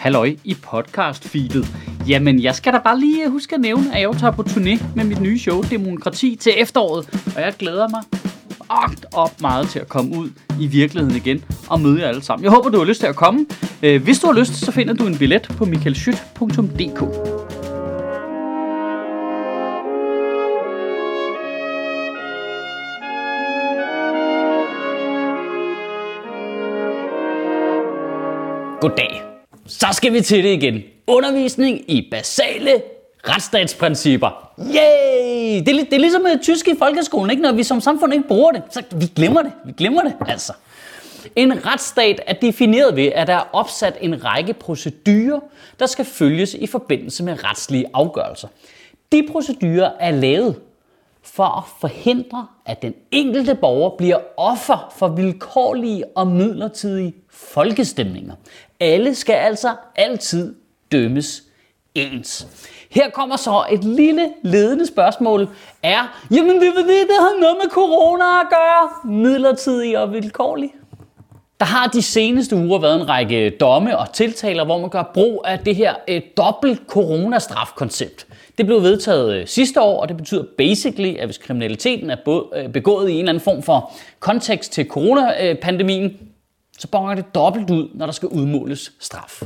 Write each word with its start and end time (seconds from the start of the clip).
halløj 0.00 0.36
i 0.44 0.54
podcast-feedet. 0.54 1.66
Jamen, 2.08 2.42
jeg 2.42 2.54
skal 2.54 2.72
da 2.72 2.78
bare 2.78 3.00
lige 3.00 3.24
øh, 3.24 3.30
huske 3.30 3.54
at 3.54 3.60
nævne, 3.60 3.94
at 3.94 4.00
jeg 4.00 4.10
tager 4.20 4.30
på 4.30 4.42
turné 4.42 4.84
med 4.96 5.04
mit 5.04 5.20
nye 5.20 5.38
show, 5.38 5.62
Demokrati, 5.62 6.36
til 6.40 6.52
efteråret. 6.56 7.08
Og 7.36 7.42
jeg 7.42 7.54
glæder 7.58 7.88
mig 7.88 8.02
agt 8.70 9.06
op 9.14 9.40
meget 9.40 9.68
til 9.68 9.78
at 9.78 9.88
komme 9.88 10.18
ud 10.18 10.30
i 10.60 10.66
virkeligheden 10.66 11.16
igen 11.16 11.44
og 11.68 11.80
møde 11.80 12.00
jer 12.00 12.08
alle 12.08 12.22
sammen. 12.22 12.44
Jeg 12.44 12.52
håber, 12.52 12.70
du 12.70 12.78
har 12.78 12.84
lyst 12.84 13.00
til 13.00 13.06
at 13.06 13.16
komme. 13.16 13.46
Øh, 13.82 14.02
hvis 14.02 14.18
du 14.18 14.26
har 14.26 14.34
lyst, 14.34 14.54
så 14.54 14.72
finder 14.72 14.94
du 14.94 15.06
en 15.06 15.18
billet 15.18 15.48
på 15.56 15.64
michaelschyt.dk. 15.64 17.00
Goddag. 28.80 29.19
Så 29.70 29.86
skal 29.92 30.12
vi 30.12 30.20
til 30.20 30.44
det 30.44 30.52
igen. 30.62 30.82
Undervisning 31.06 31.90
i 31.90 32.08
basale 32.10 32.82
retsstatsprincipper. 33.28 34.52
Yay! 34.58 35.60
Det 35.66 35.68
er, 35.68 35.84
det 35.84 35.92
er 35.92 35.98
ligesom 35.98 36.22
med 36.22 36.42
tysk 36.42 36.68
i 36.68 36.74
folkeskolen, 36.78 37.30
ikke? 37.30 37.42
Når 37.42 37.52
vi 37.52 37.62
som 37.62 37.80
samfund 37.80 38.12
ikke 38.12 38.28
bruger 38.28 38.52
det, 38.52 38.62
så 38.70 38.82
vi 38.96 39.06
glemmer 39.16 39.42
det. 39.42 39.52
Vi 39.64 39.72
glemmer 39.72 40.02
det, 40.02 40.14
altså. 40.28 40.52
En 41.36 41.66
retsstat 41.66 42.20
er 42.26 42.32
defineret 42.32 42.96
ved, 42.96 43.06
at 43.14 43.26
der 43.26 43.34
er 43.34 43.48
opsat 43.52 43.96
en 44.00 44.24
række 44.24 44.52
procedurer, 44.52 45.40
der 45.78 45.86
skal 45.86 46.04
følges 46.04 46.54
i 46.54 46.66
forbindelse 46.66 47.24
med 47.24 47.44
retslige 47.44 47.86
afgørelser. 47.94 48.48
De 49.12 49.26
procedurer 49.32 49.90
er 50.00 50.10
lavet 50.10 50.56
for 51.22 51.58
at 51.58 51.64
forhindre, 51.80 52.46
at 52.66 52.82
den 52.82 52.94
enkelte 53.10 53.54
borger 53.54 53.96
bliver 53.96 54.18
offer 54.36 54.92
for 54.96 55.08
vilkårlige 55.08 56.04
og 56.16 56.26
midlertidige 56.26 57.14
folkestemninger. 57.48 58.34
Alle 58.80 59.14
skal 59.14 59.34
altså 59.34 59.74
altid 59.96 60.54
dømmes 60.92 61.42
ens. 61.94 62.46
Her 62.90 63.10
kommer 63.10 63.36
så 63.36 63.64
et 63.70 63.84
lille 63.84 64.28
ledende 64.42 64.86
spørgsmål. 64.86 65.48
Er, 65.82 66.24
jamen 66.30 66.60
det 66.60 66.68
er 66.68 66.72
det, 66.82 67.16
har 67.20 67.40
noget 67.40 67.56
med 67.62 67.70
corona 67.70 68.40
at 68.40 68.46
gøre. 68.50 69.12
Midlertidig 69.12 69.98
og 69.98 70.12
vilkårlig. 70.12 70.70
Der 71.60 71.66
har 71.66 71.86
de 71.86 72.02
seneste 72.02 72.56
uger 72.56 72.78
været 72.78 73.00
en 73.00 73.08
række 73.08 73.50
domme 73.50 73.98
og 73.98 74.12
tiltaler, 74.12 74.64
hvor 74.64 74.78
man 74.78 74.90
gør 74.90 75.10
brug 75.14 75.42
af 75.46 75.58
det 75.58 75.76
her 75.76 75.94
et 76.06 76.36
dobbelt 76.36 76.82
coronastrafkoncept. 76.86 78.26
Det 78.58 78.66
blev 78.66 78.82
vedtaget 78.82 79.34
øh, 79.34 79.46
sidste 79.46 79.80
år, 79.80 80.00
og 80.00 80.08
det 80.08 80.16
betyder 80.16 80.44
basically, 80.58 81.16
at 81.18 81.26
hvis 81.26 81.38
kriminaliteten 81.38 82.10
er 82.10 82.50
eh, 82.56 82.72
begået 82.72 83.10
i 83.10 83.12
en 83.12 83.18
eller 83.18 83.28
anden 83.28 83.44
form 83.44 83.62
for 83.62 83.92
kontekst 84.20 84.72
til 84.72 84.88
coronapandemien, 84.88 86.18
så 86.80 86.88
bonger 86.88 87.14
det 87.14 87.34
dobbelt 87.34 87.70
ud, 87.70 87.88
når 87.94 88.06
der 88.06 88.12
skal 88.12 88.28
udmåles 88.28 88.92
straf. 88.98 89.42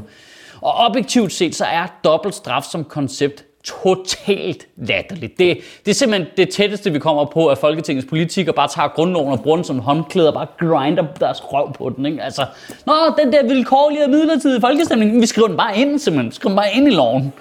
Og 0.60 0.74
objektivt 0.74 1.32
set, 1.32 1.54
så 1.54 1.64
er 1.64 1.86
dobbelt 2.04 2.34
straf 2.34 2.62
som 2.62 2.84
koncept 2.84 3.44
totalt 3.64 4.66
latterligt. 4.76 5.38
Det, 5.38 5.58
det 5.84 5.90
er 5.90 5.94
simpelthen 5.94 6.28
det 6.36 6.48
tætteste, 6.48 6.92
vi 6.92 6.98
kommer 6.98 7.24
på, 7.24 7.46
at 7.46 7.58
Folketingets 7.58 8.06
politikere 8.08 8.54
bare 8.54 8.68
tager 8.68 8.88
grundloven 8.88 9.32
og 9.32 9.42
bruger 9.42 9.56
den 9.56 9.64
som 9.64 9.78
håndklæder 9.78 10.28
og 10.28 10.34
bare 10.34 10.46
grinder 10.58 11.06
deres 11.20 11.52
røv 11.52 11.72
på 11.72 11.92
den. 11.96 12.06
Ikke? 12.06 12.22
Altså, 12.22 12.46
nå, 12.86 12.92
den 13.18 13.32
der 13.32 13.42
vilkårlige 13.42 14.04
og 14.04 14.10
midlertidige 14.10 14.60
folkestemning, 14.60 15.20
vi 15.20 15.26
skriver 15.26 15.48
den 15.48 15.56
bare 15.56 15.78
ind 15.78 15.98
simpelthen. 15.98 16.30
Vi 16.30 16.34
skriver 16.34 16.50
den 16.50 16.56
bare 16.56 16.72
ind 16.74 16.88
i 16.88 16.90
loven. 16.90 17.32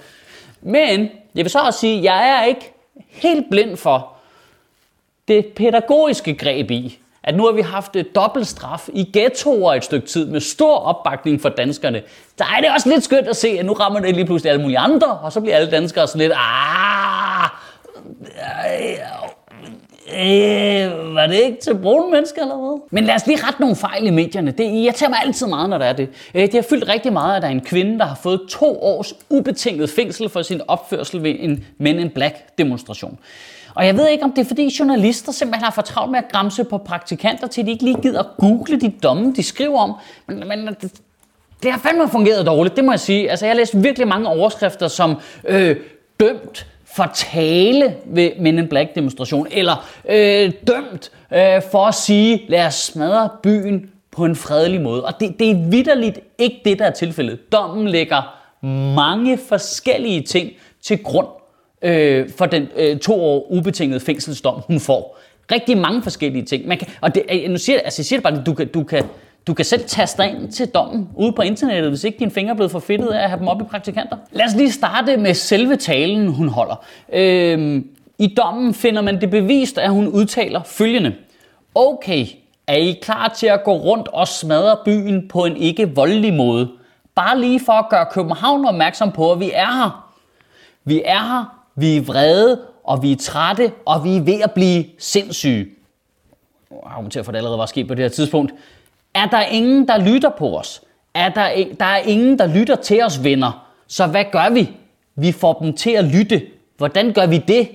Men 0.62 1.10
jeg 1.36 1.46
vil 1.46 1.50
så 1.50 1.60
også 1.60 1.80
sige, 1.80 1.98
at 1.98 2.04
jeg 2.04 2.30
er 2.30 2.44
ikke 2.44 2.74
helt 3.08 3.50
blind 3.50 3.78
for 3.78 4.10
det 5.28 5.46
pædagogiske 5.46 6.36
greb 6.36 6.72
i, 6.72 7.00
at 7.24 7.36
nu 7.36 7.46
har 7.46 7.52
vi 7.52 7.62
haft 7.62 7.96
øh, 7.96 8.06
dobbelt 8.16 8.48
straf 8.48 8.90
i 8.94 9.10
ghettoer 9.14 9.74
et 9.74 9.84
stykke 9.84 10.08
tid 10.08 10.26
med 10.26 10.40
stor 10.40 10.76
opbakning 10.76 11.42
for 11.42 11.50
danskerne. 11.50 12.02
Der 12.38 12.46
er 12.58 12.62
det 12.62 12.70
også 12.76 12.90
lidt 12.90 13.04
skønt 13.04 13.28
at 13.28 13.36
se, 13.36 13.48
at 13.48 13.66
nu 13.66 13.74
rammer 13.74 14.00
det 14.00 14.16
lige 14.16 14.26
pludselig 14.26 14.52
alle 14.52 14.62
mulige 14.62 14.80
andre, 14.80 15.08
og 15.08 15.32
så 15.32 15.42
bliver 15.42 15.56
alle 15.56 15.72
danskere 15.72 16.08
sådan 16.08 16.22
lidt, 16.22 16.34
ah, 16.36 17.50
Øh, 18.64 18.98
øh 20.14 21.16
var 21.16 21.28
det 21.28 21.36
ikke 21.36 21.58
til 21.62 21.76
brune 21.76 22.12
mennesker 22.12 22.42
eller 22.42 22.56
hvad? 22.56 22.82
Men 22.92 23.04
lad 23.04 23.16
os 23.16 23.28
lige 23.28 23.48
rette 23.48 23.62
nogle 23.62 23.76
fejl 23.76 24.08
i 24.08 24.10
medierne. 24.10 24.52
Det 24.52 24.64
irriterer 24.64 25.10
mig 25.10 25.20
altid 25.26 25.48
meget, 25.48 25.70
når 25.70 25.78
der 25.78 25.86
er 25.86 25.94
det. 25.94 26.10
Øh, 26.36 26.42
det 26.42 26.54
har 26.54 26.66
fyldt 26.70 26.88
rigtig 26.88 27.14
meget, 27.14 27.36
at 27.36 27.42
der 27.42 27.48
er 27.48 27.52
en 27.52 27.66
kvinde, 27.66 28.00
der 28.00 28.06
har 28.06 28.20
fået 28.24 28.42
to 28.50 28.84
års 28.84 29.14
ubetinget 29.30 29.90
fængsel 29.90 30.30
for 30.30 30.42
sin 30.42 30.62
opførsel 30.68 31.24
ved 31.24 31.36
en 31.40 31.66
Men 31.78 32.00
in 32.00 32.10
Black 32.10 32.36
demonstration. 32.58 33.20
Og 33.76 33.86
jeg 33.86 33.98
ved 33.98 34.08
ikke, 34.08 34.24
om 34.24 34.32
det 34.32 34.42
er 34.42 34.46
fordi 34.46 34.76
journalister 34.80 35.32
simpelthen 35.32 35.64
har 35.64 35.72
for 35.72 35.82
travlt 35.82 36.12
med 36.12 36.20
at 36.20 36.32
græmse 36.32 36.64
på 36.64 36.78
praktikanter, 36.78 37.48
til 37.48 37.66
de 37.66 37.72
ikke 37.72 37.84
lige 37.84 38.02
gider 38.02 38.20
at 38.20 38.28
google 38.38 38.82
de 38.82 38.94
domme, 39.04 39.34
de 39.36 39.44
skriver 39.44 39.80
om. 39.80 39.94
Men, 40.28 40.48
men 40.48 40.68
det, 40.82 40.92
det 41.64 41.72
har 41.72 41.80
fandme 41.80 42.10
fungeret 42.10 42.46
dårligt, 42.46 42.76
det 42.76 42.84
må 42.84 42.92
jeg 42.92 43.00
sige. 43.00 43.30
Altså, 43.30 43.46
jeg 43.46 43.54
har 43.54 43.58
læst 43.58 43.84
virkelig 43.84 44.08
mange 44.08 44.28
overskrifter 44.28 44.88
som 44.88 45.16
øh, 45.48 45.76
dømt 46.20 46.68
for 46.86 47.12
tale 47.14 47.96
ved 48.06 48.32
Men 48.40 48.60
in 48.60 48.68
Black 48.68 48.96
demonstration, 48.96 49.48
eller 49.52 49.90
øh, 50.10 50.52
dømt 50.68 51.12
øh, 51.34 51.62
for 51.72 51.86
at 51.86 51.96
sige, 51.96 52.46
lad 52.48 52.66
os 52.66 52.76
smadre 52.76 53.30
byen 53.44 53.90
på 54.12 54.26
en 54.26 54.36
fredelig 54.36 54.82
måde. 54.82 55.06
Og 55.06 55.20
det, 55.20 55.40
det 55.40 55.52
er 55.52 55.70
vidderligt 55.70 56.20
ikke 56.38 56.62
det, 56.66 56.80
der 56.80 56.86
er 56.86 56.92
tilfældet. 56.92 57.52
Dommen 57.52 57.88
lægger 57.88 58.40
mange 58.96 59.38
forskellige 59.38 60.22
ting 60.22 60.52
til 60.82 61.04
grund 61.04 61.28
øh, 61.84 62.30
for 62.38 62.46
den 62.46 62.68
øh, 62.76 63.00
to 63.00 63.22
år 63.24 63.52
ubetingede 63.52 64.00
fængselsdom, 64.00 64.62
hun 64.68 64.80
får. 64.80 65.20
Rigtig 65.52 65.78
mange 65.78 66.04
forskellige 66.04 66.46
ting. 66.46 66.68
Man 66.68 66.78
kan, 66.78 66.88
og 67.02 67.16
det, 67.16 67.24
øh, 67.32 67.50
nu 67.50 67.58
siger, 67.58 67.80
altså 67.80 68.02
jeg 68.02 68.06
siger 68.06 68.20
det 68.20 68.24
bare, 68.24 68.44
du 68.46 68.54
kan, 68.54 68.68
du 68.68 68.84
kan, 68.84 69.04
du 69.48 69.54
kan 69.54 69.66
selv 69.66 69.84
taste 69.88 70.24
ind 70.30 70.52
til 70.52 70.68
dommen 70.68 71.10
ude 71.16 71.32
på 71.32 71.42
internettet, 71.42 71.92
hvis 71.92 72.04
ikke 72.04 72.20
dine 72.20 72.32
fingre 72.32 72.52
er 72.52 72.56
blevet 72.56 72.72
for 72.72 73.12
af 73.14 73.24
at 73.24 73.30
have 73.30 73.40
dem 73.40 73.48
op 73.48 73.62
i 73.62 73.64
praktikanter. 73.64 74.18
Lad 74.32 74.46
os 74.46 74.56
lige 74.56 74.72
starte 74.72 75.18
med 75.18 75.34
selve 75.34 75.76
talen, 75.76 76.28
hun 76.28 76.50
holder. 76.50 76.86
Øhm, 77.14 77.88
I 78.20 78.34
dommen 78.38 78.74
finder 78.74 79.02
man 79.02 79.22
det 79.22 79.30
bevist, 79.30 79.78
at 79.78 79.90
hun 79.90 80.08
udtaler 80.08 80.64
følgende. 80.64 81.16
Okay, 81.76 82.26
er 82.68 82.76
I 82.76 83.00
klar 83.02 83.28
til 83.28 83.48
at 83.48 83.64
gå 83.64 83.74
rundt 83.74 84.08
og 84.08 84.28
smadre 84.28 84.78
byen 84.86 85.28
på 85.28 85.46
en 85.46 85.58
ikke 85.58 85.96
voldelig 85.96 86.34
måde? 86.34 86.70
Bare 87.16 87.40
lige 87.40 87.60
for 87.66 87.74
at 87.74 87.90
gøre 87.90 88.06
København 88.12 88.66
opmærksom 88.66 89.12
på, 89.12 89.32
at 89.32 89.40
vi 89.40 89.52
er 89.54 89.72
her. 89.84 90.10
Vi 90.86 91.02
er 91.06 91.20
her 91.20 91.63
vi 91.76 91.98
er 91.98 92.02
vrede, 92.02 92.62
og 92.84 93.04
vi 93.04 93.12
er 93.12 93.16
trætte, 93.16 93.72
og 93.86 94.04
vi 94.04 94.16
er 94.18 94.22
ved 94.22 94.42
at 94.42 94.52
blive 94.52 94.86
sindssyge. 95.00 95.68
Jeg 96.72 96.80
argumenterer 96.86 97.24
for, 97.24 97.32
at 97.32 97.34
det 97.34 97.38
allerede 97.38 97.60
var 97.60 97.66
sket 97.66 97.88
på 97.88 97.96
det 97.96 98.04
her 98.04 98.10
tidspunkt. 98.10 98.54
Er 99.14 99.26
der 99.26 99.42
ingen, 99.42 99.88
der 99.88 99.98
lytter 99.98 100.30
på 100.30 100.58
os? 100.58 100.82
Er 101.14 101.30
der, 101.30 101.66
der 101.80 101.86
er 101.86 101.98
ingen, 101.98 102.40
der 102.40 102.48
lytter 102.48 102.76
til 102.76 103.04
os, 103.04 103.24
venner. 103.24 103.68
Så 103.88 104.08
hvad 104.08 104.26
gør 104.32 104.50
vi? 104.50 104.70
Vi 105.16 105.32
får 105.32 105.54
dem 105.54 105.74
til 105.74 105.92
at 105.92 106.04
lytte. 106.06 106.42
Hvordan 106.78 107.14
gør 107.14 107.26
vi 107.26 107.38
det? 107.38 107.70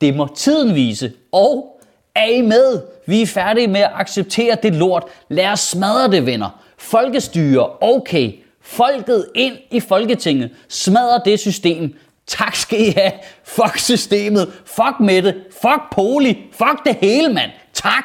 Det 0.00 0.16
må 0.16 0.28
tiden 0.34 0.74
vise. 0.74 1.12
Og 1.32 1.80
er 2.14 2.26
I 2.26 2.40
med? 2.40 2.82
Vi 3.06 3.22
er 3.22 3.26
færdige 3.26 3.66
med 3.66 3.80
at 3.80 3.90
acceptere 3.94 4.56
det 4.62 4.74
lort. 4.74 5.04
Lad 5.28 5.46
os 5.46 5.60
smadre 5.60 6.10
det, 6.10 6.26
venner. 6.26 6.60
Folkestyre, 6.78 7.70
okay. 7.80 8.32
Folket 8.60 9.26
ind 9.34 9.56
i 9.70 9.80
Folketinget. 9.80 10.50
Smadre 10.68 11.20
det 11.24 11.40
system. 11.40 11.94
Tak 12.26 12.54
skal 12.56 12.80
I 12.80 12.90
have. 12.96 13.12
Fuck 13.44 13.78
systemet. 13.78 14.52
Fuck 14.64 15.00
Mette. 15.00 15.34
Fuck 15.50 15.80
Poli. 15.92 16.38
Fuck 16.52 16.84
det 16.86 16.96
hele, 17.00 17.34
mand. 17.34 17.50
Tak. 17.72 18.04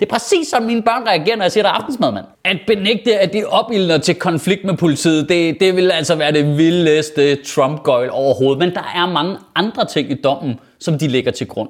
Det 0.00 0.06
er 0.06 0.10
præcis 0.10 0.48
sådan, 0.48 0.66
mine 0.66 0.82
børn 0.82 1.06
reagerer, 1.06 1.36
når 1.36 1.44
jeg 1.44 1.52
siger, 1.52 1.62
der 1.62 1.70
er 1.70 1.74
aftensmad, 1.74 2.12
mand. 2.12 2.24
At 2.44 2.56
benægte, 2.66 3.18
at 3.18 3.32
det 3.32 3.46
opildner 3.46 3.98
til 3.98 4.14
konflikt 4.14 4.64
med 4.64 4.76
politiet, 4.76 5.28
det, 5.28 5.56
det 5.60 5.76
vil 5.76 5.90
altså 5.90 6.14
være 6.14 6.32
det 6.32 6.58
vildeste 6.58 7.36
Trump-gøjl 7.36 8.10
overhovedet. 8.10 8.58
Men 8.58 8.74
der 8.74 8.92
er 8.94 9.06
mange 9.12 9.36
andre 9.54 9.84
ting 9.84 10.10
i 10.10 10.14
dommen, 10.14 10.60
som 10.78 10.98
de 10.98 11.08
lægger 11.08 11.30
til 11.30 11.48
grund. 11.48 11.68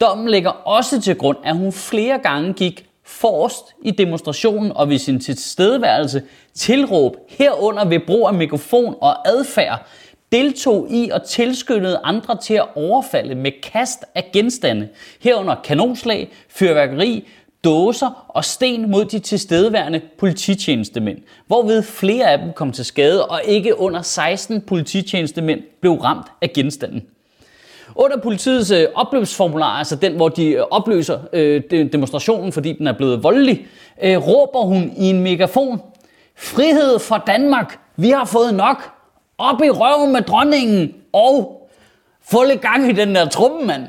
Dommen 0.00 0.28
lægger 0.28 0.50
også 0.50 1.00
til 1.00 1.16
grund, 1.16 1.36
at 1.44 1.56
hun 1.56 1.72
flere 1.72 2.18
gange 2.18 2.52
gik 2.52 2.86
forrest 3.06 3.64
i 3.82 3.90
demonstrationen 3.90 4.72
og 4.72 4.88
ved 4.88 4.98
sin 4.98 5.20
tilstedeværelse 5.20 6.22
tilråb 6.54 7.16
herunder 7.28 7.84
ved 7.84 8.00
brug 8.06 8.28
af 8.28 8.34
mikrofon 8.34 8.94
og 9.00 9.28
adfærd 9.28 9.86
deltog 10.32 10.86
i 10.90 11.10
og 11.10 11.22
tilskyndede 11.24 12.00
andre 12.04 12.36
til 12.42 12.54
at 12.54 12.66
overfalde 12.74 13.34
med 13.34 13.52
kast 13.62 14.04
af 14.14 14.30
genstande, 14.32 14.88
herunder 15.20 15.54
kanonslag, 15.64 16.30
fyrværkeri, 16.48 17.28
dåser 17.64 18.26
og 18.28 18.44
sten 18.44 18.90
mod 18.90 19.04
de 19.04 19.18
tilstedeværende 19.18 20.00
polititjenestemænd, 20.18 21.18
hvorved 21.46 21.82
flere 21.82 22.30
af 22.30 22.38
dem 22.38 22.52
kom 22.52 22.72
til 22.72 22.84
skade, 22.84 23.26
og 23.26 23.40
ikke 23.46 23.80
under 23.80 24.02
16 24.02 24.60
polititjenestemænd 24.60 25.60
blev 25.80 25.92
ramt 25.92 26.26
af 26.42 26.52
genstanden. 26.52 27.02
Under 27.94 28.16
politiets 28.16 28.70
øh, 28.70 28.86
opløbsformular, 28.94 29.78
altså 29.78 29.96
den, 29.96 30.16
hvor 30.16 30.28
de 30.28 30.46
øh, 30.46 30.62
opløser 30.70 31.18
øh, 31.32 31.62
demonstrationen, 31.92 32.52
fordi 32.52 32.72
den 32.72 32.86
er 32.86 32.92
blevet 32.92 33.22
voldelig, 33.22 33.66
øh, 34.02 34.28
råber 34.28 34.60
hun 34.60 34.92
i 34.96 35.10
en 35.10 35.20
megafon, 35.20 35.80
Frihed 36.36 36.98
for 36.98 37.22
Danmark! 37.26 37.78
Vi 37.96 38.10
har 38.10 38.24
fået 38.24 38.54
nok! 38.54 38.99
Op 39.40 39.62
i 39.62 39.70
røven 39.70 40.12
med 40.12 40.22
dronningen, 40.22 40.94
og 41.12 41.60
få 42.22 42.44
lidt 42.44 42.60
gang 42.60 42.90
i 42.90 42.92
den 42.92 43.14
der 43.14 43.28
trumme, 43.28 43.66
mand. 43.66 43.82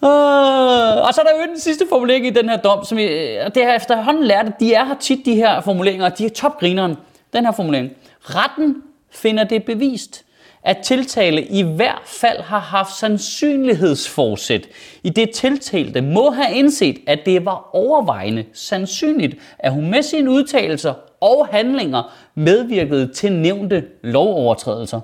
Uh, 0.00 1.02
og 1.06 1.14
så 1.14 1.20
er 1.20 1.24
der 1.24 1.40
jo 1.40 1.46
den 1.48 1.60
sidste 1.60 1.86
formulering 1.88 2.26
i 2.26 2.30
den 2.30 2.48
her 2.48 2.56
dom, 2.56 2.84
som 2.84 2.98
øh, 2.98 3.04
jeg, 3.04 3.54
det 3.54 3.64
har 3.64 3.74
efterhånden 3.74 4.24
lært, 4.24 4.46
at 4.46 4.60
de 4.60 4.74
er 4.74 4.84
her 4.84 4.94
tit, 5.00 5.24
de 5.24 5.34
her 5.34 5.60
formuleringer, 5.60 6.08
de 6.08 6.26
er 6.26 6.30
topgrineren. 6.30 6.96
Den 7.32 7.44
her 7.44 7.52
formulering. 7.52 7.90
Retten 8.20 8.82
finder 9.10 9.44
det 9.44 9.64
bevist, 9.64 10.24
at 10.66 10.78
tiltale 10.78 11.42
i 11.42 11.62
hvert 11.62 12.02
fald 12.04 12.40
har 12.40 12.58
haft 12.58 12.98
sandsynlighedsforsæt, 12.98 14.68
i 15.02 15.10
det 15.10 15.30
tiltalte 15.30 16.00
må 16.00 16.30
have 16.30 16.56
indset, 16.56 16.96
at 17.06 17.18
det 17.26 17.44
var 17.44 17.70
overvejende 17.72 18.44
sandsynligt, 18.52 19.36
at 19.58 19.72
hun 19.72 19.90
med 19.90 20.02
sine 20.02 20.30
udtalelser 20.30 20.94
og 21.20 21.48
handlinger 21.50 22.16
medvirkede 22.34 23.12
til 23.12 23.32
nævnte 23.32 23.84
lovovertrædelser. 24.02 25.00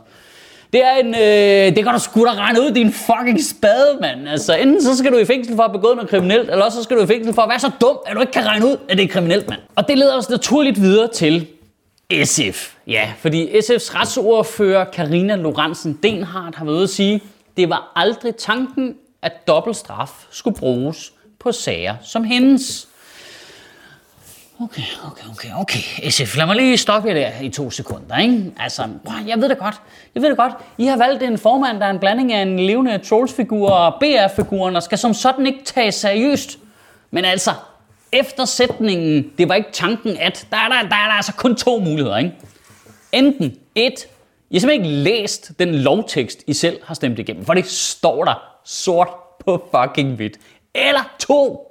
Det 0.73 0.85
er 0.85 0.93
en, 0.93 1.15
øh, 1.15 1.77
det 1.77 1.85
kan 1.85 1.93
du 1.93 1.99
sgu 1.99 2.25
da 2.25 2.31
regne 2.31 2.61
ud, 2.61 2.71
din 2.71 2.93
fucking 2.93 3.45
spade, 3.45 3.99
mand. 4.01 4.29
Altså, 4.29 4.57
enten 4.57 4.83
så 4.83 4.97
skal 4.97 5.13
du 5.13 5.19
i 5.19 5.25
fængsel 5.25 5.57
for 5.57 5.63
at 5.63 5.73
begå 5.73 5.95
noget 5.95 6.11
kriminelt, 6.11 6.51
eller 6.51 6.65
også 6.65 6.79
så 6.79 6.85
skal 6.85 6.97
du 6.97 7.03
i 7.03 7.07
fængsel 7.07 7.35
for 7.35 7.43
at 7.43 7.49
være 7.49 7.59
så 7.59 7.71
dum, 7.81 7.99
at 8.07 8.17
du 8.17 8.21
ikke 8.21 8.33
kan 8.33 8.47
regne 8.47 8.67
ud, 8.67 8.77
at 8.89 8.99
det 8.99 9.05
er 9.05 9.09
kriminelt, 9.09 9.49
mand. 9.49 9.61
Og 9.77 9.89
det 9.89 9.99
leder 9.99 10.17
os 10.17 10.31
naturligt 10.31 10.81
videre 10.81 11.09
til 11.09 11.47
SF. 12.25 12.75
Ja, 12.87 13.13
fordi 13.19 13.49
SF's 13.49 13.95
retsordfører 13.95 14.85
Karina 14.85 15.35
Lorentzen 15.35 15.99
Denhardt 16.03 16.57
har 16.57 16.65
været 16.65 16.75
ude 16.75 16.83
at 16.83 16.91
sige, 16.91 17.23
det 17.57 17.69
var 17.69 17.93
aldrig 17.97 18.37
tanken, 18.37 18.95
at 19.23 19.33
dobbeltstraf 19.47 20.27
skulle 20.31 20.59
bruges 20.59 21.13
på 21.39 21.53
sager 21.53 21.95
som 22.03 22.25
hendes. 22.25 22.89
Okay, 24.61 24.83
okay, 25.07 25.25
okay, 25.31 25.49
okay. 25.61 26.11
SF, 26.11 26.37
lad 26.37 26.47
mig 26.47 26.57
lige 26.57 26.77
stoppe 26.77 27.09
jer 27.09 27.15
der 27.15 27.31
i 27.41 27.49
to 27.49 27.71
sekunder, 27.71 28.19
ikke? 28.19 28.53
Altså, 28.59 28.89
jeg 29.27 29.41
ved 29.41 29.49
det 29.49 29.59
godt. 29.59 29.75
Jeg 30.15 30.23
ved 30.23 30.29
det 30.29 30.39
godt. 30.39 30.53
I 30.79 30.85
har 30.85 30.97
valgt 30.97 31.23
en 31.23 31.39
formand, 31.39 31.81
der 31.81 31.87
er 31.87 31.91
en 31.91 31.99
blanding 31.99 32.33
af 32.33 32.43
en 32.43 32.59
levende 32.59 32.99
trollsfigur 32.99 33.71
og 33.71 33.95
BR-figuren, 34.01 34.77
og 34.77 34.83
skal 34.83 34.99
som 34.99 35.15
sådan 35.15 35.47
ikke 35.47 35.65
tages 35.65 35.95
seriøst. 35.95 36.59
Men 37.11 37.25
altså, 37.25 37.51
efter 38.13 38.45
sætningen, 38.45 39.33
det 39.39 39.49
var 39.49 39.55
ikke 39.55 39.73
tanken 39.73 40.17
at, 40.17 40.47
der 40.51 40.57
er 40.57 40.69
der, 40.69 40.89
der, 40.89 40.97
er 40.97 41.07
der 41.07 41.13
altså 41.13 41.33
kun 41.33 41.57
to 41.57 41.79
muligheder, 41.79 42.17
ikke? 42.17 42.33
Enten 43.13 43.57
et, 43.75 44.07
I 44.51 44.55
har 44.55 44.61
simpelthen 44.61 44.85
ikke 44.85 44.97
læst 44.97 45.53
den 45.59 45.75
lovtekst, 45.75 46.39
I 46.47 46.53
selv 46.53 46.79
har 46.85 46.95
stemt 46.95 47.19
igennem, 47.19 47.45
for 47.45 47.55
det 47.55 47.67
står 47.67 48.25
der 48.25 48.35
sort 48.65 49.09
på 49.45 49.69
fucking 49.77 50.17
hvidt. 50.17 50.39
Eller 50.75 51.15
to, 51.19 51.69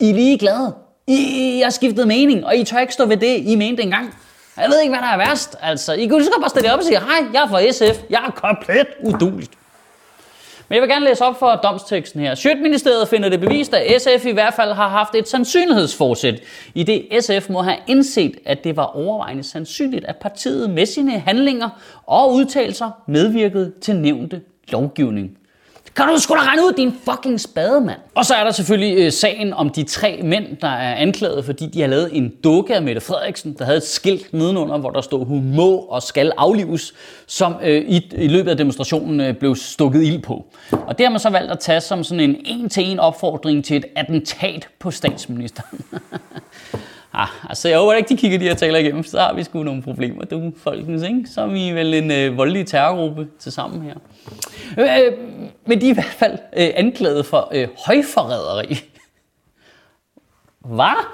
I 0.00 0.10
er 0.10 0.14
lige 0.14 0.38
glade. 0.38 0.74
I, 1.06 1.58
I 1.58 1.60
har 1.60 1.70
skiftet 1.70 2.08
mening, 2.08 2.46
og 2.46 2.56
I 2.56 2.64
tør 2.64 2.78
ikke 2.78 2.92
stå 2.92 3.06
ved 3.06 3.16
det, 3.16 3.36
I 3.46 3.56
mente 3.56 3.82
engang. 3.82 4.14
Jeg 4.56 4.68
ved 4.68 4.80
ikke, 4.80 4.94
hvad 4.94 5.02
der 5.02 5.08
er 5.08 5.16
værst. 5.16 5.56
Altså, 5.62 5.92
I 5.92 6.06
kunne 6.06 6.18
lige 6.18 6.24
så 6.24 6.30
godt 6.30 6.42
bare 6.42 6.50
stille 6.50 6.72
op 6.72 6.78
og 6.78 6.84
sige, 6.84 7.00
hej, 7.00 7.26
jeg 7.32 7.42
er 7.42 7.48
fra 7.48 7.70
SF. 7.72 8.02
Jeg 8.10 8.22
er 8.26 8.30
komplet 8.30 8.86
uduligt. 9.02 9.50
Men 10.70 10.74
jeg 10.74 10.82
vil 10.82 10.90
gerne 10.90 11.06
læse 11.06 11.24
op 11.24 11.38
for 11.38 11.50
domsteksten 11.50 12.20
her. 12.20 12.34
Sjøtministeriet 12.34 13.08
finder 13.08 13.28
det 13.28 13.40
bevist, 13.40 13.74
at 13.74 14.02
SF 14.02 14.26
i 14.26 14.32
hvert 14.32 14.54
fald 14.54 14.72
har 14.72 14.88
haft 14.88 15.14
et 15.14 15.28
sandsynlighedsforsæt, 15.28 16.40
i 16.74 16.82
det 16.82 17.24
SF 17.24 17.50
må 17.50 17.62
have 17.62 17.76
indset, 17.86 18.36
at 18.44 18.64
det 18.64 18.76
var 18.76 18.84
overvejende 18.84 19.42
sandsynligt, 19.42 20.04
at 20.04 20.16
partiet 20.16 20.70
med 20.70 20.86
sine 20.86 21.18
handlinger 21.18 21.68
og 22.06 22.32
udtalelser 22.34 22.90
medvirkede 23.06 23.72
til 23.80 23.96
nævnte 23.96 24.40
lovgivning. 24.68 25.39
Kan 25.96 26.08
du 26.08 26.18
sgu 26.18 26.34
da 26.34 26.40
regne 26.40 26.62
ud, 26.62 26.72
din 26.76 26.94
fucking 27.04 27.40
spademand? 27.40 28.00
Og 28.14 28.24
så 28.24 28.34
er 28.34 28.44
der 28.44 28.50
selvfølgelig 28.50 28.98
øh, 28.98 29.12
sagen 29.12 29.54
om 29.54 29.70
de 29.70 29.84
tre 29.84 30.20
mænd, 30.22 30.56
der 30.60 30.68
er 30.68 30.94
anklaget, 30.94 31.44
fordi 31.44 31.66
de 31.66 31.80
har 31.80 31.88
lavet 31.88 32.10
en 32.12 32.32
dukke 32.44 32.74
af 32.74 32.82
Mette 32.82 33.00
Frederiksen, 33.00 33.56
der 33.58 33.64
havde 33.64 33.76
et 33.76 33.86
skilt 33.86 34.32
nedenunder, 34.32 34.78
hvor 34.78 34.90
der 34.90 35.00
stod, 35.00 35.26
hun 35.26 35.54
må 35.56 35.76
og 35.76 36.02
skal 36.02 36.32
aflives, 36.36 36.94
som 37.26 37.54
øh, 37.62 37.82
i, 37.88 38.10
i 38.12 38.28
løbet 38.28 38.50
af 38.50 38.56
demonstrationen 38.56 39.20
øh, 39.20 39.34
blev 39.34 39.56
stukket 39.56 40.02
ild 40.02 40.22
på. 40.22 40.46
Og 40.70 40.98
det 40.98 41.06
har 41.06 41.10
man 41.10 41.20
så 41.20 41.30
valgt 41.30 41.52
at 41.52 41.58
tage 41.58 41.80
som 41.80 42.04
sådan 42.04 42.20
en 42.20 42.36
en-til-en 42.44 42.98
opfordring 42.98 43.64
til 43.64 43.76
et 43.76 43.84
attentat 43.96 44.68
på 44.78 44.90
statsministeren. 44.90 45.80
Ah, 47.12 47.28
altså 47.48 47.68
jeg 47.68 47.78
håber 47.78 47.92
ikke, 47.92 48.08
de 48.08 48.16
kigger 48.16 48.38
de 48.38 48.44
her 48.44 48.54
taler 48.54 48.78
igennem, 48.78 49.02
så 49.02 49.18
har 49.18 49.34
vi 49.34 49.44
sgu 49.44 49.62
nogle 49.62 49.82
problemer, 49.82 50.24
du 50.24 50.52
folkens, 50.56 51.02
ikke? 51.02 51.24
Så 51.26 51.40
er 51.40 51.46
vi 51.46 51.70
vel 51.70 51.94
en 51.94 52.10
øh, 52.10 52.36
voldelig 52.36 52.66
terrorgruppe 52.66 53.28
til 53.38 53.52
sammen 53.52 53.82
her. 53.82 53.94
Øh, 54.78 55.06
øh 55.06 55.12
men 55.66 55.80
de 55.80 55.86
er 55.86 55.90
i 55.90 55.94
hvert 55.94 56.04
fald 56.04 56.32
øh, 56.32 56.68
anklaget 56.74 57.26
for 57.26 57.48
øh, 57.52 57.68
højforræderi. 57.86 58.78
Hvad? 60.64 61.04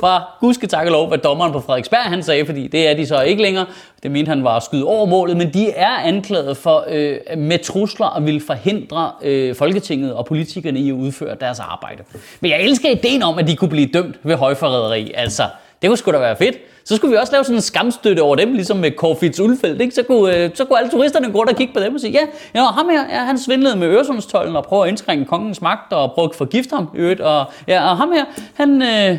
Fra 0.00 0.22
gudske 0.40 0.66
tak 0.66 0.86
og 0.86 0.92
lov, 0.92 1.08
hvad 1.08 1.18
dommeren 1.18 1.52
på 1.52 1.60
Frederiksberg 1.60 2.00
han 2.04 2.22
sagde, 2.22 2.46
fordi 2.46 2.66
det 2.66 2.88
er 2.88 2.94
de 2.94 3.06
så 3.06 3.20
ikke 3.22 3.42
længere. 3.42 3.66
Det 4.02 4.10
mente 4.10 4.28
han 4.28 4.44
var 4.44 4.56
at 4.56 4.62
skyde 4.62 4.84
over 4.84 5.06
målet, 5.06 5.36
men 5.36 5.54
de 5.54 5.70
er 5.70 5.96
anklaget 5.96 6.56
for 6.56 6.84
øh, 6.88 7.16
med 7.38 7.58
trusler 7.58 8.16
at 8.16 8.26
ville 8.26 8.40
forhindre 8.40 9.10
øh, 9.22 9.54
Folketinget 9.54 10.14
og 10.14 10.26
politikerne 10.26 10.80
i 10.80 10.88
at 10.88 10.94
udføre 10.94 11.36
deres 11.40 11.60
arbejde. 11.60 12.02
Men 12.40 12.50
jeg 12.50 12.62
elsker 12.62 12.90
ideen 12.90 13.22
om, 13.22 13.38
at 13.38 13.46
de 13.46 13.56
kunne 13.56 13.70
blive 13.70 13.86
dømt 13.86 14.16
ved 14.22 14.36
højforræderi. 14.36 15.12
Altså, 15.14 15.42
det 15.84 15.90
kunne 15.90 15.98
sgu 15.98 16.12
da 16.12 16.18
være 16.18 16.36
fedt. 16.36 16.56
Så 16.84 16.96
skulle 16.96 17.10
vi 17.10 17.16
også 17.18 17.32
lave 17.32 17.44
sådan 17.44 17.56
en 17.56 17.62
skamstøtte 17.62 18.20
over 18.20 18.36
dem, 18.36 18.52
ligesom 18.52 18.76
med 18.76 18.90
Corfitz 18.90 19.40
Ulfeldt. 19.40 19.80
Ikke? 19.80 19.94
Så, 19.94 20.02
kunne, 20.02 20.36
øh, 20.36 20.50
så 20.54 20.64
kunne 20.64 20.78
alle 20.78 20.90
turisterne 20.90 21.32
gå 21.32 21.38
og 21.38 21.56
kigge 21.56 21.74
på 21.74 21.80
dem 21.80 21.94
og 21.94 22.00
sige, 22.00 22.12
ja, 22.12 22.26
ja 22.54 22.64
ham 22.64 22.88
her, 22.88 23.00
ja, 23.08 23.24
han 23.24 23.38
svindlede 23.38 23.76
med 23.76 23.88
Øresundstollen 23.88 24.56
og 24.56 24.64
prøvede 24.64 24.84
at 24.84 24.88
indskrænke 24.88 25.24
kongens 25.24 25.62
magt 25.62 25.92
og 25.92 26.12
prøvede 26.12 26.30
at 26.30 26.36
forgifte 26.36 26.76
ham. 26.76 26.88
Øvrigt, 26.94 27.20
og, 27.20 27.46
ja, 27.68 27.90
og 27.90 27.96
ham 27.96 28.12
her, 28.12 28.24
han, 28.54 28.82
øh, 28.82 29.18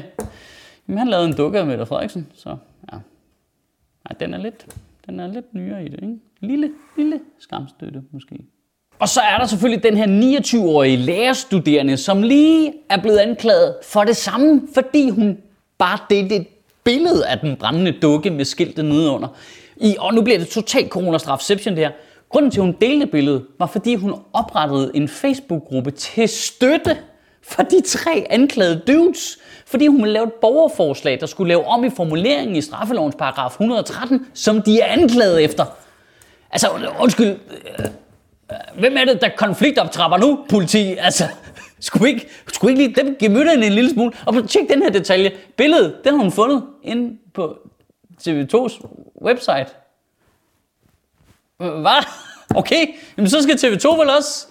jamen, 0.88 0.98
han 0.98 1.08
lavede 1.08 1.28
en 1.28 1.36
dukke 1.36 1.60
af 1.60 1.66
Mette 1.66 1.86
Frederiksen. 1.86 2.28
Så 2.36 2.50
ja, 2.92 2.98
Ej, 4.10 4.16
den, 4.20 4.34
er 4.34 4.38
lidt, 4.38 4.66
den 5.08 5.20
er 5.20 5.28
lidt 5.28 5.54
nyere 5.54 5.86
i 5.86 5.88
det. 5.88 6.00
Ikke? 6.02 6.16
Lille, 6.40 6.72
lille 6.98 7.20
skamstøtte 7.40 8.02
måske. 8.12 8.36
Og 9.00 9.10
så 9.10 9.22
er 9.22 9.38
der 9.38 9.46
selvfølgelig 9.46 9.84
den 9.84 9.98
her 9.98 10.40
29-årige 10.40 10.98
lærerstuderende, 10.98 11.98
som 11.98 12.24
lige 12.24 12.74
er 12.90 13.02
blevet 13.02 13.18
anklaget 13.18 13.76
for 13.84 14.04
det 14.04 14.16
samme, 14.16 14.62
fordi 14.74 15.10
hun 15.10 15.38
bare 15.78 16.00
det, 16.10 16.30
det 16.30 16.48
billede 16.86 17.28
af 17.28 17.40
den 17.40 17.56
brændende 17.56 17.92
dukke 17.92 18.30
med 18.30 18.46
skiltet 18.46 18.86
nedenunder. 18.86 19.28
I, 19.78 19.96
og 20.00 20.14
nu 20.14 20.22
bliver 20.22 20.40
det 20.40 20.48
totalt 20.48 20.90
coronastrafception 20.90 21.76
det 21.76 21.84
her. 21.84 21.92
Grunden 22.30 22.52
til, 22.52 22.60
at 22.60 22.66
hun 22.66 22.76
delte 22.82 23.06
billedet, 23.06 23.46
var 23.60 23.66
fordi 23.66 23.96
hun 23.96 24.16
oprettede 24.34 24.92
en 24.94 25.08
Facebook-gruppe 25.08 25.92
til 25.92 26.30
støtte 26.30 26.98
for 27.44 27.64
de 27.64 27.82
tre 27.82 28.28
anklagede 28.30 28.82
dudes. 28.88 29.38
Fordi 29.66 29.88
hun 29.88 29.98
ville 29.98 30.14
lave 30.14 30.26
et 30.26 30.34
borgerforslag, 30.34 31.20
der 31.20 31.26
skulle 31.26 31.48
lave 31.48 31.68
om 31.68 31.84
i 31.84 31.90
formuleringen 31.90 32.56
i 32.56 32.62
straffelovens 32.62 33.16
paragraf 33.16 33.52
113, 33.52 34.26
som 34.34 34.62
de 34.62 34.80
er 34.80 34.86
anklaget 34.86 35.44
efter. 35.44 35.66
Altså, 36.52 36.68
undskyld, 37.00 37.28
øh, 37.28 37.86
øh, 38.52 38.80
hvem 38.80 38.98
er 38.98 39.06
det, 39.06 39.22
der 39.22 39.30
konfliktoptrapper 39.38 40.18
nu, 40.18 40.40
politi? 40.50 40.96
Altså, 41.00 41.24
skulle 41.86 42.10
ikke, 42.10 42.28
skulle 42.54 42.72
ikke 42.72 42.84
lige 42.84 43.06
dem 43.06 43.16
give 43.16 43.32
møderne 43.32 43.66
en 43.66 43.74
lille 43.74 43.90
smule? 43.90 44.12
Og 44.26 44.50
tjek 44.50 44.70
den 44.70 44.82
her 44.82 44.90
detalje. 44.90 45.32
Billedet, 45.58 45.96
den 46.04 46.14
har 46.14 46.22
hun 46.22 46.32
fundet 46.32 46.64
inde 46.84 47.18
på 47.34 47.58
TV2's 48.28 48.86
website. 49.22 49.68
Hvad? 51.58 52.06
Okay, 52.56 52.88
Jamen, 53.18 53.30
så 53.30 53.42
skal 53.42 53.56
TV2 53.56 54.00
vel 54.00 54.10
også 54.10 54.48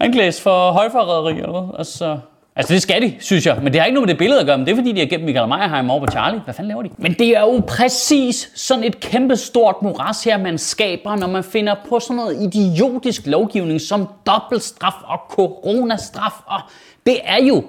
anklages 0.00 0.40
for 0.40 0.72
højforræderi 0.72 1.32
eller 1.32 1.60
hvad? 1.60 1.78
Altså, 1.78 2.18
Altså 2.58 2.74
det 2.74 2.82
skal 2.82 3.02
de, 3.02 3.14
synes 3.20 3.46
jeg. 3.46 3.58
Men 3.62 3.72
det 3.72 3.80
har 3.80 3.86
ikke 3.86 3.94
noget 3.94 4.06
med 4.06 4.14
det 4.14 4.18
billede 4.18 4.40
at 4.40 4.46
gøre, 4.46 4.58
men 4.58 4.66
det 4.66 4.72
er 4.72 4.76
fordi, 4.76 4.92
de 4.92 4.98
har 4.98 5.06
gemt 5.06 5.24
Michael 5.24 5.48
Meyerheim 5.48 5.90
over 5.90 6.06
på 6.06 6.12
Charlie. 6.12 6.40
Hvad 6.40 6.54
fanden 6.54 6.68
laver 6.68 6.82
de? 6.82 6.90
Men 6.98 7.12
det 7.12 7.28
er 7.36 7.40
jo 7.40 7.62
præcis 7.68 8.50
sådan 8.54 8.84
et 8.84 9.00
kæmpe 9.00 9.36
stort 9.36 9.76
moras 9.82 10.24
her, 10.24 10.38
man 10.38 10.58
skaber, 10.58 11.16
når 11.16 11.26
man 11.26 11.44
finder 11.44 11.74
på 11.88 12.00
sådan 12.00 12.16
noget 12.16 12.42
idiotisk 12.42 13.26
lovgivning 13.26 13.80
som 13.80 14.08
dobbeltstraf 14.26 14.92
og 15.04 15.18
coronastraf. 15.30 16.32
Og 16.46 16.60
det 17.06 17.16
er 17.24 17.44
jo 17.44 17.64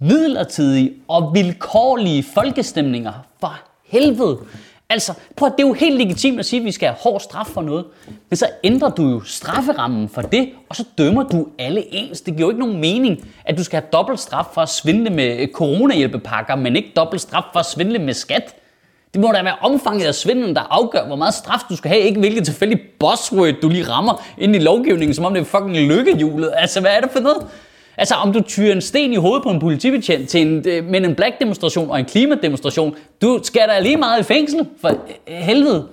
midlertidige 0.00 0.92
og 1.08 1.34
vilkårlige 1.34 2.22
folkestemninger. 2.22 3.12
For 3.40 3.60
helvede. 3.88 4.38
Altså, 4.90 5.12
prøv, 5.36 5.46
at 5.46 5.52
det 5.56 5.64
er 5.64 5.68
jo 5.68 5.72
helt 5.72 5.98
legitimt 5.98 6.38
at 6.38 6.46
sige, 6.46 6.60
at 6.60 6.66
vi 6.66 6.72
skal 6.72 6.88
have 6.88 6.96
hård 7.00 7.20
straf 7.20 7.46
for 7.46 7.62
noget. 7.62 7.84
Men 8.30 8.36
så 8.36 8.46
ændrer 8.64 8.90
du 8.90 9.02
jo 9.10 9.20
strafferammen 9.24 10.08
for 10.08 10.22
det, 10.22 10.50
og 10.68 10.76
så 10.76 10.84
dømmer 10.98 11.22
du 11.22 11.46
alle 11.58 11.94
ens. 11.94 12.20
Det 12.20 12.36
giver 12.36 12.46
jo 12.46 12.50
ikke 12.50 12.60
nogen 12.60 12.80
mening, 12.80 13.28
at 13.44 13.58
du 13.58 13.64
skal 13.64 13.80
have 13.80 13.88
dobbelt 13.92 14.20
straf 14.20 14.44
for 14.54 14.60
at 14.60 14.68
svindle 14.68 15.10
med 15.10 15.38
øh, 15.40 15.48
coronahjælpepakker, 15.48 16.54
men 16.54 16.76
ikke 16.76 16.92
dobbelt 16.96 17.22
straf 17.22 17.42
for 17.52 17.60
at 17.60 17.66
svindle 17.66 17.98
med 17.98 18.14
skat. 18.14 18.54
Det 19.14 19.20
må 19.20 19.32
da 19.32 19.42
være 19.42 19.56
omfanget 19.60 20.06
af 20.06 20.14
svindlen, 20.14 20.54
der 20.54 20.62
afgør, 20.70 21.06
hvor 21.06 21.16
meget 21.16 21.34
straf 21.34 21.60
du 21.68 21.76
skal 21.76 21.90
have, 21.90 22.02
ikke 22.02 22.20
hvilket 22.20 22.44
tilfældig 22.44 22.80
buzzword 23.00 23.52
du 23.62 23.68
lige 23.68 23.88
rammer 23.88 24.24
ind 24.38 24.56
i 24.56 24.58
lovgivningen, 24.58 25.14
som 25.14 25.24
om 25.24 25.34
det 25.34 25.40
er 25.40 25.44
fucking 25.44 25.76
lykkehjulet. 25.76 26.52
Altså, 26.56 26.80
hvad 26.80 26.90
er 26.90 27.00
det 27.00 27.10
for 27.10 27.20
noget? 27.20 27.46
Altså, 27.98 28.14
om 28.14 28.32
du 28.32 28.40
tyrer 28.40 28.72
en 28.72 28.80
sten 28.80 29.12
i 29.12 29.16
hovedet 29.16 29.42
på 29.42 29.50
en 29.50 29.60
politibetjent 29.60 30.28
til 30.28 30.40
en 30.40 30.64
øh, 30.68 30.84
Men 30.84 31.04
en 31.04 31.14
Black 31.14 31.40
demonstration 31.40 31.90
og 31.90 31.98
en 31.98 32.04
klimademonstration, 32.04 32.96
du 33.22 33.40
skal 33.42 33.68
da 33.68 33.78
lige 33.80 33.96
meget 33.96 34.20
i 34.20 34.22
fængsel, 34.22 34.66
for 34.80 34.88
øh, 34.88 34.94
øh 35.28 35.34
helvede. 35.34 35.86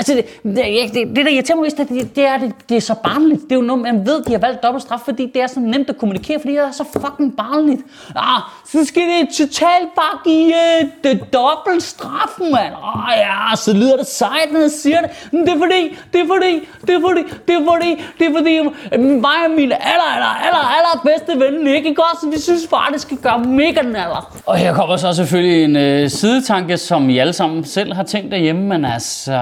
Altså, 0.00 0.14
det, 0.14 0.24
det, 0.42 0.94
det, 0.94 1.16
det 1.16 1.24
der 1.26 1.30
irriterer 1.30 1.56
mig 1.56 1.64
mest, 1.64 1.76
det, 1.76 2.16
det 2.16 2.24
er, 2.26 2.38
det, 2.38 2.52
det 2.68 2.76
er 2.76 2.80
så 2.80 2.94
barnligt. 2.94 3.42
Det 3.42 3.52
er 3.52 3.56
jo 3.56 3.62
noget, 3.62 3.82
man 3.82 4.06
ved, 4.06 4.22
de 4.26 4.32
har 4.32 4.38
valgt 4.38 4.62
dobbelt 4.62 4.82
straf, 4.82 5.00
fordi 5.04 5.30
det 5.34 5.42
er 5.42 5.46
så 5.46 5.60
nemt 5.60 5.88
at 5.90 5.98
kommunikere, 5.98 6.40
fordi 6.40 6.52
det 6.52 6.60
er 6.60 6.70
så 6.70 6.84
fucking 6.92 7.36
barnligt. 7.36 7.82
Ah, 8.16 8.40
så 8.72 8.84
skal 8.84 9.02
det 9.02 9.28
totalt 9.28 9.88
bare 10.00 10.16
give 10.24 10.54
øh, 10.62 10.88
det 11.04 11.32
dobbelt 11.32 11.82
straf, 11.82 12.34
mand. 12.40 12.74
Ah, 12.84 13.12
ja, 13.16 13.56
så 13.56 13.72
lyder 13.72 13.96
det 13.96 14.06
sejt, 14.06 14.52
når 14.52 14.60
jeg 14.60 14.70
siger 14.70 15.00
det. 15.00 15.10
Men 15.32 15.40
det 15.46 15.52
er 15.54 15.58
fordi, 15.58 15.82
det 16.12 16.20
er 16.20 16.26
fordi, 16.34 16.52
det 16.86 16.94
er 16.94 17.00
fordi, 17.08 17.22
det 17.48 17.54
er 17.54 17.64
fordi, 17.70 17.90
det 18.18 18.26
er 18.26 18.32
fordi, 18.38 18.54
øh, 18.94 19.00
mig 19.26 19.38
og 19.46 19.50
min 19.56 19.72
aller, 19.72 20.08
aller, 20.14 20.34
aller, 20.46 20.64
aller 20.76 20.94
bedste 21.04 21.32
ven, 21.40 21.66
ikke 21.66 21.94
godt, 21.94 22.20
så 22.20 22.26
vi 22.30 22.40
synes 22.40 22.66
bare, 22.70 22.92
det 22.92 23.00
skal 23.00 23.16
gøre 23.16 23.38
mega 23.38 23.82
naller. 23.82 24.40
Og 24.46 24.56
her 24.56 24.74
kommer 24.74 24.96
så 24.96 25.12
selvfølgelig 25.12 25.64
en 25.64 25.76
øh, 25.76 26.10
sidetanke, 26.10 26.76
som 26.76 27.10
I 27.10 27.18
alle 27.18 27.32
sammen 27.32 27.64
selv 27.64 27.92
har 27.94 28.02
tænkt 28.02 28.30
derhjemme, 28.30 28.62
men 28.62 28.84
altså, 28.84 29.32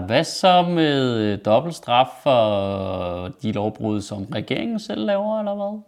hvad 0.00 0.24
så 0.24 0.62
med 0.62 1.14
øh, 1.14 1.38
dobbelt 1.44 1.74
straf 1.74 2.06
for 2.22 3.30
de 3.42 3.52
lovbrud, 3.52 4.00
som 4.00 4.26
regeringen 4.34 4.78
selv 4.80 5.06
laver, 5.06 5.38
eller 5.38 5.54
hvad? 5.54 5.80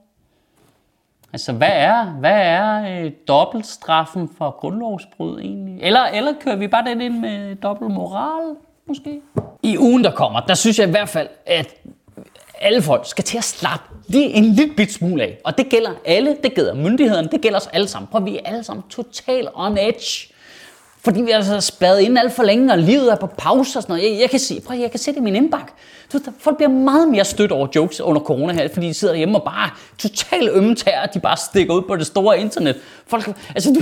Altså, 1.33 1.53
hvad 1.53 1.73
er, 1.73 2.05
hvad 2.05 2.41
er 2.43 3.03
øh, 3.05 3.13
dobbeltstraffen 3.29 4.31
for 4.39 4.51
grundlovsbrud 4.51 5.41
egentlig? 5.41 5.83
Eller, 5.83 6.01
eller 6.01 6.33
kører 6.41 6.57
vi 6.57 6.69
bare 6.69 6.85
den 6.85 7.01
ind 7.01 7.19
med 7.19 7.57
dobbelt 7.57 7.91
moral, 7.91 8.57
måske? 8.87 9.21
I 9.63 9.79
ugen, 9.79 10.05
der 10.05 10.11
kommer, 10.11 10.41
der 10.41 10.55
synes 10.55 10.79
jeg 10.79 10.89
i 10.89 10.91
hvert 10.91 11.09
fald, 11.09 11.29
at 11.47 11.75
alle 12.61 12.83
folk 12.83 13.07
skal 13.07 13.25
til 13.25 13.39
at 13.39 13.45
slappe 13.45 13.85
lige 14.09 14.31
en 14.33 14.45
lille 14.45 14.75
bit 14.75 14.93
smule 14.93 15.23
af. 15.23 15.39
Og 15.45 15.59
det 15.59 15.69
gælder 15.69 15.91
alle, 16.05 16.37
det 16.43 16.55
gælder 16.55 16.75
myndighederne, 16.75 17.29
det 17.29 17.41
gælder 17.41 17.59
os 17.59 17.67
alle 17.67 17.89
sammen. 17.89 18.09
Prøv, 18.09 18.25
vi 18.25 18.37
er 18.37 18.41
alle 18.45 18.65
sammen 18.65 18.85
total 18.91 19.49
on 19.55 19.79
edge. 19.79 20.35
Fordi 21.05 21.23
vi 21.23 21.31
er 21.31 21.43
så 21.43 21.61
spadet 21.61 22.01
ind 22.01 22.19
alt 22.19 22.33
for 22.33 22.43
længe, 22.43 22.73
og 22.73 22.79
livet 22.79 23.13
er 23.13 23.17
på 23.17 23.27
pause 23.27 23.79
og 23.79 23.83
sådan 23.83 23.97
noget. 23.97 24.13
Jeg, 24.13 24.21
jeg 24.21 24.31
kan 24.31 24.39
se, 24.39 24.61
prøv, 24.61 24.79
jeg 24.79 24.91
kan 24.91 25.01
se 25.01 25.11
det 25.11 25.17
i 25.17 25.21
min 25.21 25.37
indbakke. 25.37 25.73
Du 26.13 26.19
folk 26.39 26.57
bliver 26.57 26.71
meget 26.71 27.09
mere 27.09 27.25
stødt 27.25 27.53
over 27.53 27.69
jokes 27.75 28.01
under 28.01 28.21
corona 28.21 28.53
her, 28.53 28.69
fordi 28.73 28.89
de 28.89 28.95
sidder 28.95 29.15
hjemme 29.15 29.39
og 29.39 29.45
bare 29.45 29.71
totalt 29.99 30.51
ømme 30.53 30.75
tæer, 30.75 31.07
de 31.07 31.21
bare 31.21 31.37
stikker 31.37 31.75
ud 31.75 31.83
på 31.83 31.97
det 31.97 32.07
store 32.07 32.41
internet. 32.41 32.77
Folk, 33.07 33.37
altså 33.55 33.71
du, 33.73 33.81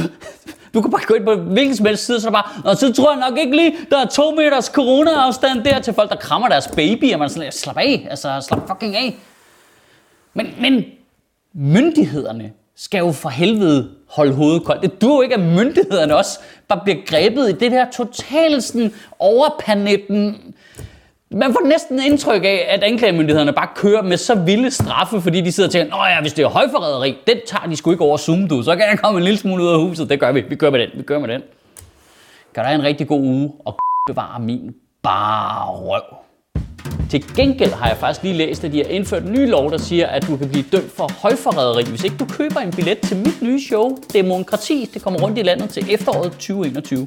du 0.74 0.82
kan 0.82 0.90
bare 0.90 1.00
gå 1.06 1.14
ind 1.14 1.24
på 1.24 1.34
hvilken 1.34 1.76
som 1.76 1.86
helst 1.86 2.06
side, 2.06 2.20
så 2.20 2.28
er 2.28 2.32
bare, 2.32 2.62
og 2.64 2.76
så 2.76 2.92
tror 2.92 3.12
jeg 3.12 3.30
nok 3.30 3.38
ikke 3.38 3.56
lige, 3.56 3.76
der 3.90 3.98
er 3.98 4.06
to 4.06 4.30
meters 4.30 4.66
corona-afstand 4.66 5.64
der 5.64 5.80
til 5.80 5.94
folk, 5.94 6.10
der 6.10 6.16
krammer 6.16 6.48
deres 6.48 6.68
baby, 6.68 7.12
og 7.12 7.18
man 7.18 7.30
sådan, 7.30 7.52
slap 7.52 7.76
af, 7.76 8.06
altså 8.10 8.40
slap 8.48 8.68
fucking 8.68 8.96
af. 8.96 9.16
Men, 10.34 10.54
men 10.60 10.84
myndighederne 11.54 12.52
skal 12.78 12.98
jo 12.98 13.12
for 13.12 13.28
helvede 13.28 13.90
holde 14.08 14.34
hovedet 14.34 14.64
koldt. 14.64 14.82
Det 14.82 15.02
dur 15.02 15.16
jo 15.16 15.22
ikke, 15.22 15.34
at 15.34 15.40
myndighederne 15.40 16.16
også 16.16 16.38
bare 16.68 16.80
bliver 16.84 16.98
grebet 17.06 17.48
i 17.48 17.52
det 17.52 17.72
der 17.72 17.86
totale 17.96 18.60
sådan 18.60 18.92
overpanetten. 19.18 20.54
Man 21.30 21.52
får 21.52 21.66
næsten 21.66 22.00
indtryk 22.02 22.44
af, 22.44 22.66
at 22.68 22.82
anklagemyndighederne 22.82 23.52
bare 23.52 23.68
kører 23.74 24.02
med 24.02 24.16
så 24.16 24.34
vilde 24.34 24.70
straffe, 24.70 25.20
fordi 25.20 25.40
de 25.40 25.52
sidder 25.52 25.68
og 25.68 25.72
tænker, 25.72 25.96
Nå 25.96 26.04
ja, 26.04 26.20
hvis 26.20 26.32
det 26.32 26.42
er 26.42 26.48
højforræderi, 26.48 27.16
den 27.26 27.36
tager 27.46 27.66
de 27.66 27.76
sgu 27.76 27.90
ikke 27.90 28.04
over 28.04 28.16
Zoom, 28.16 28.48
du. 28.48 28.62
Så 28.62 28.76
kan 28.76 28.84
jeg 28.90 28.98
komme 28.98 29.18
en 29.18 29.24
lille 29.24 29.38
smule 29.38 29.62
ud 29.62 29.68
af 29.68 29.78
huset. 29.78 30.10
Det 30.10 30.20
gør 30.20 30.32
vi. 30.32 30.40
Vi 30.40 30.56
kører 30.56 30.70
med 30.70 30.80
den. 30.80 30.88
Vi 30.94 31.02
kører 31.02 31.18
med 31.18 31.28
den. 31.28 31.42
Kan 32.54 32.64
der 32.64 32.70
en 32.70 32.82
rigtig 32.82 33.08
god 33.08 33.20
uge, 33.20 33.52
og 33.64 33.78
bevare 34.06 34.40
min 34.40 34.74
bare 35.02 35.70
røv. 35.70 36.27
Til 37.10 37.34
gengæld 37.36 37.72
har 37.72 37.88
jeg 37.88 37.96
faktisk 37.96 38.22
lige 38.22 38.36
læst, 38.36 38.64
at 38.64 38.72
de 38.72 38.76
har 38.76 38.84
indført 38.84 39.22
en 39.22 39.32
ny 39.32 39.50
lov, 39.50 39.70
der 39.70 39.78
siger, 39.78 40.06
at 40.06 40.26
du 40.26 40.36
kan 40.36 40.48
blive 40.48 40.64
dømt 40.72 40.92
for 40.92 41.10
højforræderi, 41.22 41.84
hvis 41.84 42.04
ikke 42.04 42.16
du 42.16 42.24
køber 42.24 42.60
en 42.60 42.70
billet 42.70 42.98
til 43.00 43.16
mit 43.16 43.42
nye 43.42 43.60
show, 43.60 43.96
Demokrati. 44.12 44.90
Det 44.94 45.02
kommer 45.02 45.20
rundt 45.20 45.38
i 45.38 45.42
landet 45.42 45.70
til 45.70 45.86
efteråret 45.90 46.32
2021. 46.32 47.06